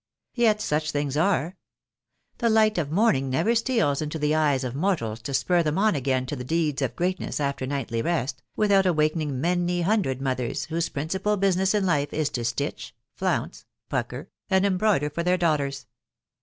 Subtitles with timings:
[0.33, 1.53] Yet such things ate:
[2.39, 5.93] the light of morning never steals into the eyes of mortals to spur them on
[5.93, 11.37] again to deeds of greatness after nightly rest, without awakening many hundred mothers whose principal
[11.37, 15.85] busi ness in life is to stitch, flounce, pucker, and embroider for their daughters